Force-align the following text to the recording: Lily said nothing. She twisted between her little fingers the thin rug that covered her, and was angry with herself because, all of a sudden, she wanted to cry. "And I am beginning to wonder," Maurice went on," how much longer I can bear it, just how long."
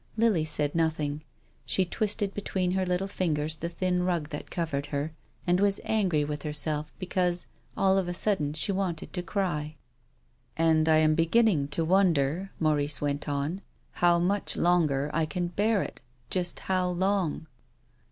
Lily 0.17 0.43
said 0.43 0.73
nothing. 0.73 1.21
She 1.63 1.85
twisted 1.85 2.33
between 2.33 2.71
her 2.71 2.87
little 2.87 3.05
fingers 3.05 3.57
the 3.57 3.69
thin 3.69 4.01
rug 4.01 4.29
that 4.29 4.49
covered 4.49 4.87
her, 4.87 5.13
and 5.45 5.59
was 5.59 5.79
angry 5.83 6.25
with 6.25 6.41
herself 6.41 6.91
because, 6.97 7.45
all 7.77 7.99
of 7.99 8.07
a 8.07 8.13
sudden, 8.15 8.53
she 8.53 8.71
wanted 8.71 9.13
to 9.13 9.21
cry. 9.21 9.75
"And 10.57 10.89
I 10.89 10.97
am 10.97 11.13
beginning 11.13 11.67
to 11.67 11.85
wonder," 11.85 12.49
Maurice 12.59 12.99
went 12.99 13.29
on," 13.29 13.61
how 13.91 14.17
much 14.17 14.57
longer 14.57 15.11
I 15.13 15.27
can 15.27 15.49
bear 15.49 15.83
it, 15.83 16.01
just 16.31 16.61
how 16.61 16.89
long." 16.89 17.45